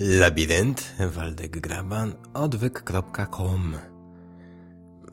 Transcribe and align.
Labirynt 0.00 0.94
Waldek 1.14 1.60
Graban 1.60 2.14
odwyk.com 2.34 3.74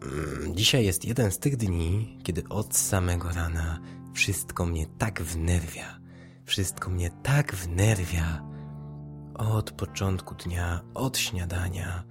mm, 0.02 0.56
Dzisiaj 0.56 0.86
jest 0.86 1.06
jeden 1.06 1.32
z 1.32 1.40
tych 1.40 1.58
dni, 1.58 2.20
kiedy 2.24 2.44
od 2.50 2.78
samego 2.78 3.30
rana 3.30 3.80
wszystko 4.14 4.66
mnie 4.66 4.86
tak 4.98 5.22
wnerwia. 5.22 6.00
Wszystko 6.44 6.90
mnie 6.90 7.10
tak 7.24 7.56
wnerwia. 7.56 8.42
Od 9.34 9.72
początku 9.72 10.36
dnia, 10.36 10.82
od 10.94 11.18
śniadania. 11.18 12.04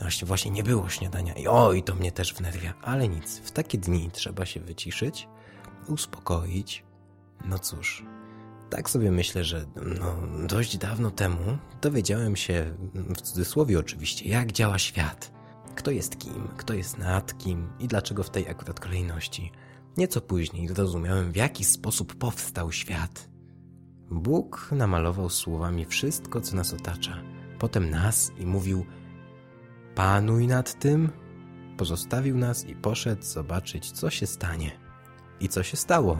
Właśnie, 0.00 0.26
właśnie 0.26 0.50
nie 0.50 0.62
było 0.62 0.88
śniadania. 0.88 1.34
I 1.34 1.46
oj, 1.46 1.82
to 1.82 1.94
mnie 1.94 2.12
też 2.12 2.34
wnerwia. 2.34 2.74
Ale 2.82 3.08
nic, 3.08 3.38
w 3.38 3.50
takie 3.50 3.78
dni 3.78 4.10
trzeba 4.12 4.46
się 4.46 4.60
wyciszyć, 4.60 5.28
uspokoić. 5.86 6.84
No 7.44 7.58
cóż, 7.58 8.04
tak 8.70 8.90
sobie 8.90 9.10
myślę, 9.10 9.44
że 9.44 9.66
no, 9.98 10.16
dość 10.46 10.78
dawno 10.78 11.10
temu 11.10 11.58
dowiedziałem 11.80 12.36
się, 12.36 12.74
w 12.94 13.20
cudzysłowie 13.20 13.78
oczywiście, 13.78 14.28
jak 14.28 14.52
działa 14.52 14.78
świat. 14.78 15.32
Kto 15.74 15.90
jest 15.90 16.18
kim, 16.18 16.48
kto 16.56 16.74
jest 16.74 16.98
nad 16.98 17.38
kim 17.38 17.68
i 17.78 17.88
dlaczego 17.88 18.22
w 18.22 18.30
tej 18.30 18.48
akurat 18.48 18.80
kolejności. 18.80 19.52
Nieco 19.96 20.20
później 20.20 20.68
zrozumiałem, 20.68 21.32
w 21.32 21.36
jaki 21.36 21.64
sposób 21.64 22.14
powstał 22.14 22.72
świat. 22.72 23.28
Bóg 24.10 24.68
namalował 24.72 25.30
słowami 25.30 25.84
wszystko, 25.84 26.40
co 26.40 26.56
nas 26.56 26.74
otacza. 26.74 27.22
Potem 27.58 27.90
nas 27.90 28.32
i 28.38 28.46
mówił: 28.46 28.84
Panuj 29.94 30.46
nad 30.46 30.78
tym. 30.78 31.10
Pozostawił 31.76 32.38
nas 32.38 32.64
i 32.64 32.74
poszedł 32.74 33.22
zobaczyć, 33.22 33.90
co 33.92 34.10
się 34.10 34.26
stanie. 34.26 34.70
I 35.40 35.48
co 35.48 35.62
się 35.62 35.76
stało? 35.76 36.18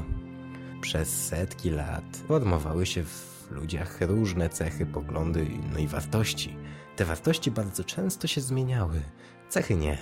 Przez 0.80 1.27
setki 1.27 1.70
lat 1.70 2.05
formowały 2.28 2.86
się 2.86 3.05
w 3.05 3.48
ludziach 3.50 4.00
różne 4.00 4.48
cechy, 4.48 4.86
poglądy 4.86 5.46
no 5.73 5.78
i 5.78 5.86
wartości. 5.86 6.56
Te 6.97 7.05
wartości 7.05 7.50
bardzo 7.50 7.84
często 7.84 8.27
się 8.27 8.41
zmieniały, 8.41 9.03
cechy 9.48 9.77
nie. 9.77 9.98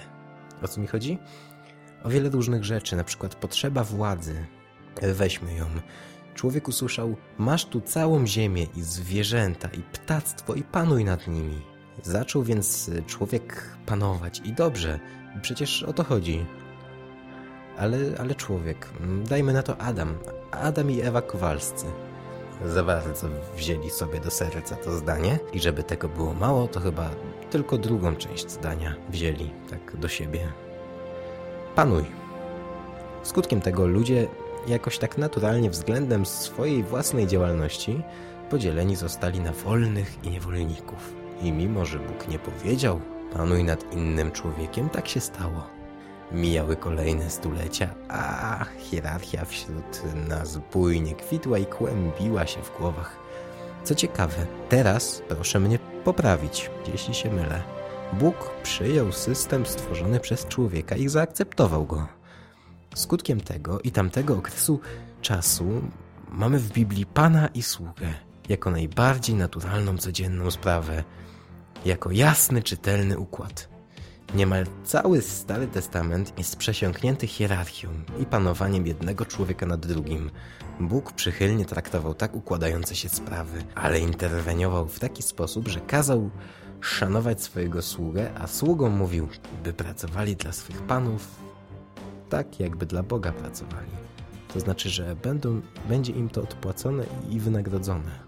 O 0.63 0.69
co 0.69 0.81
mi 0.81 0.87
chodzi? 0.87 1.19
O 2.05 2.09
wiele 2.09 2.31
różnych 2.31 2.65
rzeczy, 2.65 2.97
na 2.97 3.05
przykład 3.05 3.35
potrzeba 3.35 3.85
władzy. 3.85 4.47
Weźmy 5.03 5.55
ją. 5.55 5.67
Człowiek 6.35 6.69
usłyszał: 6.69 7.17
Masz 7.39 7.65
tu 7.65 7.81
całą 7.81 8.27
ziemię 8.27 8.67
i 8.77 8.83
zwierzęta, 8.83 9.69
i 9.69 9.83
ptactwo, 9.83 10.55
i 10.55 10.63
panuj 10.63 11.05
nad 11.05 11.29
nimi. 11.29 11.63
Zaczął 12.03 12.43
więc 12.43 12.91
człowiek 13.07 13.77
panować 13.87 14.43
i 14.45 14.53
dobrze, 14.53 15.01
przecież 15.43 15.83
o 15.83 15.93
to 15.93 16.05
chodzi. 16.05 16.47
Ale, 17.79 17.99
ale 18.19 18.35
człowiek, 18.35 18.89
dajmy 19.25 19.53
na 19.53 19.63
to 19.63 19.79
Adam, 19.79 20.15
Adam 20.51 20.91
i 20.91 21.01
Ewa 21.01 21.23
Kowalscy. 21.23 21.87
Za 22.65 22.83
bardzo 22.83 23.29
wzięli 23.57 23.91
sobie 23.91 24.21
do 24.21 24.31
serca 24.31 24.77
to 24.77 24.93
zdanie 24.93 25.39
i 25.53 25.61
żeby 25.61 25.83
tego 25.83 26.09
było 26.09 26.35
mało, 26.35 26.69
to 26.69 26.81
chyba 26.81 27.11
tylko 27.51 27.79
drugą 27.79 28.17
część 28.17 28.51
zdania 28.51 28.95
wzięli 29.09 29.51
tak 29.71 29.97
do 29.97 30.09
siebie. 30.09 30.53
Panuj. 31.75 32.05
Skutkiem 33.23 33.61
tego 33.61 33.87
ludzie 33.87 34.27
jakoś 34.69 34.99
tak 34.99 35.19
naturalnie 35.19 35.71
względem 35.71 36.27
swojej 36.27 36.83
własnej 36.83 37.27
działalności 37.27 38.03
podzieleni 38.51 38.97
zostali 38.97 39.41
na 39.41 39.53
wolnych 39.53 40.25
i 40.25 40.31
niewolników. 40.31 41.15
I 41.43 41.53
mimo, 41.53 41.85
że 41.85 41.99
Bóg 41.99 42.29
nie 42.29 42.39
powiedział, 42.39 43.01
panuj 43.33 43.65
nad 43.65 43.93
innym 43.93 44.33
człowiekiem, 44.33 44.89
tak 44.89 45.09
się 45.09 45.21
stało. 45.21 45.76
Mijały 46.33 46.77
kolejne 46.77 47.31
stulecia, 47.31 47.95
a 48.09 48.65
hierarchia 48.79 49.45
wśród 49.45 50.03
nas 50.29 50.59
bujnie 50.73 51.15
kwitła 51.15 51.59
i 51.59 51.67
kłębiła 51.67 52.47
się 52.47 52.63
w 52.63 52.79
głowach. 52.79 53.17
Co 53.85 53.95
ciekawe, 53.95 54.47
teraz 54.69 55.23
proszę 55.29 55.61
mnie 55.61 55.79
poprawić, 56.05 56.71
jeśli 56.93 57.15
się 57.15 57.31
mylę. 57.31 57.63
Bóg 58.13 58.51
przyjął 58.63 59.13
system 59.13 59.67
stworzony 59.67 60.21
przez 60.21 60.47
człowieka 60.47 60.97
i 60.97 61.09
zaakceptował 61.09 61.87
go. 61.87 62.07
Skutkiem 62.95 63.41
tego 63.41 63.81
i 63.81 63.91
tamtego 63.93 64.37
okresu 64.37 64.81
czasu 65.23 65.83
mamy 66.29 66.59
w 66.59 66.73
Biblii 66.73 67.07
Pana 67.07 67.49
i 67.49 67.63
sługę 67.63 68.15
jako 68.49 68.71
najbardziej 68.71 69.35
naturalną 69.35 69.99
codzienną 69.99 70.51
sprawę, 70.51 71.05
jako 71.85 72.11
jasny, 72.11 72.63
czytelny 72.63 73.19
układ. 73.19 73.76
Niemal 74.35 74.67
cały 74.85 75.23
Stary 75.23 75.67
Testament 75.67 76.39
jest 76.39 76.57
przesiąknięty 76.57 77.27
hierarchią 77.27 77.89
i 78.21 78.27
panowaniem 78.27 78.87
jednego 78.87 79.25
człowieka 79.25 79.67
nad 79.67 79.87
drugim. 79.87 80.31
Bóg 80.81 81.13
przychylnie 81.13 81.65
traktował 81.65 82.15
tak 82.15 82.35
układające 82.35 82.97
się 82.97 83.09
sprawy, 83.09 83.65
ale 83.75 84.01
interweniował 84.01 84.89
w 84.89 84.99
taki 84.99 85.23
sposób, 85.23 85.69
że 85.69 85.81
kazał 85.81 86.31
szanować 86.81 87.43
swojego 87.43 87.83
sługę, 87.83 88.31
a 88.35 88.47
sługom 88.47 88.97
mówił, 88.97 89.29
by 89.65 89.73
pracowali 89.73 90.37
dla 90.37 90.53
swych 90.53 90.83
panów 90.83 91.29
tak, 92.29 92.61
jakby 92.61 92.87
dla 92.87 93.03
Boga 93.03 93.33
pracowali. 93.33 93.91
To 94.55 94.61
znaczy, 94.61 94.91
że 94.91 95.17
będą, 95.17 95.61
będzie 95.89 96.13
im 96.13 96.29
to 96.29 96.43
odpłacone 96.43 97.05
i 97.31 97.41
wynagrodzone 97.41 98.26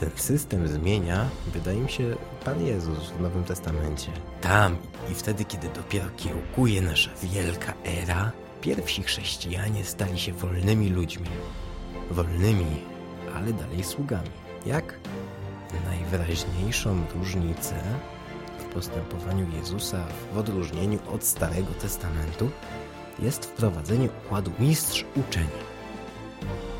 ten 0.00 0.10
system 0.16 0.68
zmienia, 0.68 1.28
wydaje 1.46 1.80
mi 1.80 1.90
się, 1.90 2.16
Pan 2.44 2.66
Jezus 2.66 3.10
w 3.10 3.20
Nowym 3.20 3.44
Testamencie. 3.44 4.12
Tam 4.40 4.76
i 5.12 5.14
wtedy, 5.14 5.44
kiedy 5.44 5.68
dopiero 5.68 6.06
kiełkuje 6.16 6.82
nasza 6.82 7.10
wielka 7.22 7.74
era, 7.84 8.32
pierwsi 8.60 9.02
chrześcijanie 9.02 9.84
stali 9.84 10.18
się 10.18 10.32
wolnymi 10.32 10.88
ludźmi. 10.88 11.28
Wolnymi, 12.10 12.66
ale 13.34 13.52
dalej 13.52 13.84
sługami. 13.84 14.30
Jak? 14.66 14.98
Najwyraźniejszą 15.84 17.02
różnicę 17.14 17.74
w 18.58 18.64
postępowaniu 18.64 19.46
Jezusa 19.56 20.04
w 20.34 20.38
odróżnieniu 20.38 20.98
od 21.12 21.24
Starego 21.24 21.72
Testamentu 21.82 22.50
jest 23.18 23.44
wprowadzenie 23.44 24.08
układu 24.24 24.50
mistrz-uczeń. 24.58 25.48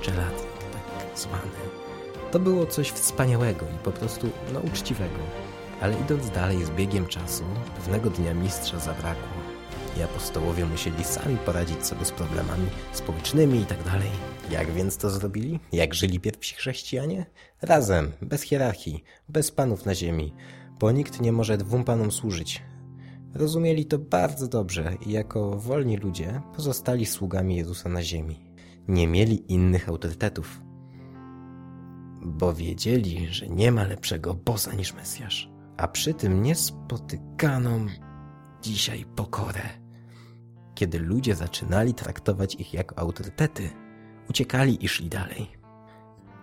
Czeladnik 0.03 0.51
tak 0.73 1.19
zwany 1.19 1.90
to 2.33 2.39
było 2.39 2.67
coś 2.67 2.91
wspaniałego 2.91 3.67
i 3.67 3.85
po 3.85 3.93
prostu 3.93 4.29
no, 4.53 4.61
uczciwego. 4.61 5.19
Ale 5.81 6.01
idąc 6.01 6.31
dalej 6.31 6.65
z 6.65 6.71
biegiem 6.71 7.07
czasu, 7.07 7.45
pewnego 7.77 8.11
dnia 8.11 8.35
mistrza 8.35 8.79
zabrakło 8.79 9.41
i 9.99 10.03
apostołowie 10.03 10.67
musieli 10.67 11.05
sami 11.05 11.37
poradzić 11.37 11.87
sobie 11.87 12.05
z 12.05 12.11
problemami 12.11 12.67
społecznymi 12.93 13.61
i 13.61 13.67
tak. 13.67 13.79
Jak 14.51 14.71
więc 14.73 14.97
to 14.97 15.11
zrobili? 15.11 15.61
Jak 15.73 15.95
żyli 15.95 16.21
pierwsi 16.21 16.55
chrześcijanie? 16.55 17.27
Razem, 17.63 18.13
bez 18.23 18.43
hierarchii, 18.43 19.05
bez 19.29 19.51
panów 19.51 19.87
na 19.87 19.95
ziemi, 19.95 20.35
bo 20.81 20.93
nikt 20.93 21.21
nie 21.21 21.33
może 21.33 21.57
dwóm 21.57 21.85
panom 21.85 22.13
służyć. 22.13 22.63
Rozumieli 23.35 23.87
to 23.87 23.99
bardzo 23.99 24.49
dobrze 24.49 24.93
i 25.07 25.13
jako 25.13 25.51
wolni 25.51 25.97
ludzie 25.97 26.41
pozostali 26.57 27.07
sługami 27.07 27.57
Jezusa 27.57 27.89
na 27.89 28.03
ziemi. 28.03 28.41
Nie 28.89 29.09
mieli 29.09 29.53
innych 29.53 29.89
autorytetów 29.89 30.61
bo 32.21 32.55
wiedzieli, 32.55 33.29
że 33.29 33.49
nie 33.49 33.73
ma 33.73 33.85
lepszego 33.85 34.35
boza 34.35 34.73
niż 34.73 34.95
Mesjasz, 34.95 35.51
a 35.77 35.89
przy 35.89 36.15
tym 36.15 36.43
niespotykaną 36.43 37.87
dzisiaj 38.63 39.05
pokorę. 39.17 39.63
Kiedy 40.75 40.99
ludzie 40.99 41.35
zaczynali 41.35 41.95
traktować 41.95 42.55
ich 42.55 42.75
jako 42.75 42.99
autorytety, 42.99 43.71
uciekali 44.31 44.85
i 44.85 44.89
szli 44.89 45.09
dalej. 45.09 45.51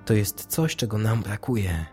To 0.06 0.14
jest 0.14 0.46
coś, 0.46 0.76
czego 0.76 0.98
nam 0.98 1.22
brakuje. 1.22 1.86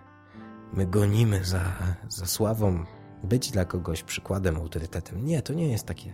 My 0.73 0.87
gonimy 0.87 1.45
za, 1.45 1.73
za 2.09 2.27
sławą, 2.27 2.85
być 3.25 3.51
dla 3.51 3.65
kogoś 3.65 4.03
przykładem, 4.03 4.57
autorytetem. 4.57 5.25
Nie, 5.25 5.43
to 5.43 5.55
nie 5.55 5.69
jest 5.69 5.87
takie 5.87 6.13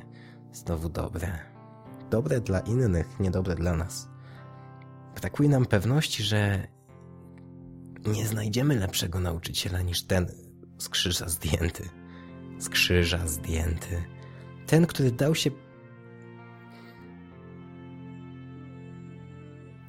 znowu 0.52 0.88
dobre. 0.88 1.38
Dobre 2.10 2.40
dla 2.40 2.60
innych, 2.60 3.20
niedobre 3.20 3.54
dla 3.54 3.76
nas. 3.76 4.08
Brakuje 5.20 5.48
nam 5.48 5.66
pewności, 5.66 6.22
że 6.22 6.68
nie 8.06 8.26
znajdziemy 8.26 8.76
lepszego 8.76 9.20
nauczyciela 9.20 9.82
niż 9.82 10.02
ten 10.02 10.26
z 10.78 10.88
krzyża 10.88 11.28
zdjęty. 11.28 11.88
Z 12.58 12.68
krzyża 12.68 13.26
zdjęty. 13.26 14.02
Ten, 14.66 14.86
który 14.86 15.10
dał 15.12 15.34
się. 15.34 15.50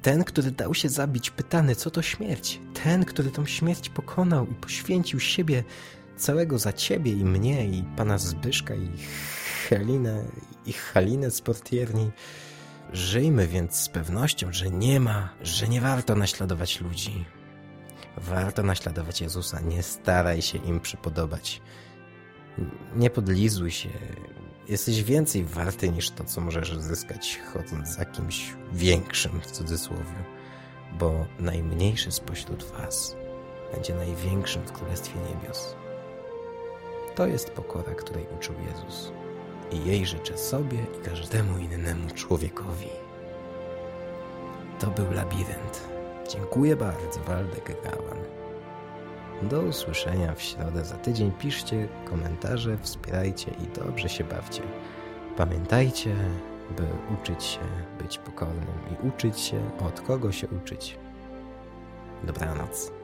Ten, 0.02 0.24
który 0.24 0.50
dał 0.50 0.74
się 0.74 0.88
zabić, 0.88 1.30
pytany, 1.30 1.76
co 1.76 1.90
to 1.90 2.02
śmierć. 2.02 2.60
Ten, 2.84 3.04
który 3.04 3.30
tą 3.30 3.46
śmierć 3.46 3.88
pokonał 3.88 4.46
i 4.46 4.54
poświęcił 4.54 5.20
siebie 5.20 5.64
całego 6.16 6.58
za 6.58 6.72
ciebie 6.72 7.12
i 7.12 7.24
mnie, 7.24 7.66
i 7.66 7.84
pana 7.96 8.18
Zbyszka, 8.18 8.74
i 8.74 8.90
Helinę, 9.68 10.24
i 10.66 10.72
Halinę 10.72 11.30
z 11.30 11.40
portierni. 11.40 12.10
Żyjmy 12.92 13.46
więc 13.46 13.74
z 13.74 13.88
pewnością, 13.88 14.52
że 14.52 14.70
nie 14.70 15.00
ma, 15.00 15.34
że 15.42 15.68
nie 15.68 15.80
warto 15.80 16.16
naśladować 16.16 16.80
ludzi, 16.80 17.24
Warto 18.16 18.62
naśladować 18.62 19.20
Jezusa, 19.20 19.60
nie 19.60 19.82
staraj 19.82 20.42
się 20.42 20.58
im 20.58 20.80
przypodobać. 20.80 21.62
Nie 22.96 23.10
podlizuj 23.10 23.70
się. 23.70 23.88
Jesteś 24.68 25.02
więcej 25.02 25.44
warty 25.44 25.88
niż 25.88 26.10
to, 26.10 26.24
co 26.24 26.40
możesz 26.40 26.78
zyskać 26.78 27.40
chodząc 27.52 27.88
za 27.88 28.04
kimś 28.04 28.52
większym 28.72 29.40
w 29.40 29.50
cudzysłowie, 29.50 30.24
bo 30.98 31.26
najmniejszy 31.38 32.12
spośród 32.12 32.64
was 32.64 33.16
będzie 33.72 33.94
największym 33.94 34.62
w 34.62 34.72
Królestwie 34.72 35.20
Niebios. 35.20 35.74
To 37.14 37.26
jest 37.26 37.50
pokora, 37.50 37.94
której 37.94 38.26
uczył 38.38 38.54
Jezus. 38.68 39.12
I 39.72 39.88
jej 39.88 40.06
życzę 40.06 40.38
sobie 40.38 40.78
i 40.78 41.04
każdemu 41.04 41.58
innemu 41.58 42.10
człowiekowi. 42.14 42.88
To 44.80 44.90
był 44.90 45.12
labirynt. 45.12 45.88
Dziękuję 46.32 46.76
bardzo, 46.76 47.20
Waldek 47.20 47.82
Gawan. 47.84 48.18
Do 49.42 49.60
usłyszenia 49.60 50.34
w 50.34 50.42
środę 50.42 50.84
za 50.84 50.96
tydzień. 50.96 51.32
Piszcie 51.32 51.88
komentarze, 52.04 52.78
wspierajcie 52.82 53.50
i 53.50 53.78
dobrze 53.78 54.08
się 54.08 54.24
bawcie. 54.24 54.62
Pamiętajcie, 55.36 56.14
by 56.76 56.86
uczyć 57.14 57.44
się 57.44 57.60
być 57.98 58.18
pokornym 58.18 58.66
i 58.90 59.08
uczyć 59.08 59.40
się 59.40 59.70
od 59.86 60.00
kogo 60.00 60.32
się 60.32 60.48
uczyć. 60.48 60.98
Dobranoc. 62.24 63.01